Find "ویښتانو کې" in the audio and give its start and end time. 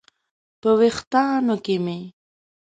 0.79-1.75